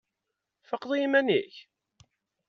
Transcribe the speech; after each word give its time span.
Tfaqeḍ 0.61 0.91
i 0.93 0.97
yiman-ik? 1.01 1.55